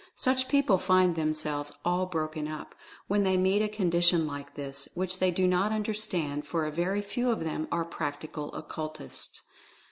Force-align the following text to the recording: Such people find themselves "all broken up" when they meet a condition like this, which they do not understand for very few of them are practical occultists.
Such 0.15 0.47
people 0.47 0.79
find 0.79 1.15
themselves 1.15 1.71
"all 1.85 2.07
broken 2.07 2.47
up" 2.47 2.73
when 3.05 3.21
they 3.21 3.37
meet 3.37 3.61
a 3.61 3.69
condition 3.69 4.25
like 4.25 4.55
this, 4.55 4.89
which 4.95 5.19
they 5.19 5.29
do 5.29 5.45
not 5.47 5.71
understand 5.71 6.47
for 6.47 6.67
very 6.71 7.03
few 7.03 7.29
of 7.29 7.43
them 7.43 7.67
are 7.71 7.85
practical 7.85 8.51
occultists. 8.55 9.43